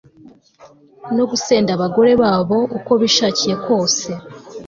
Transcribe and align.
no 1.15 1.23
gusenda 1.31 1.69
abagore 1.73 2.11
babo 2.21 2.57
uko 2.77 2.91
bishakiye 3.01 3.55
kose 3.65 4.09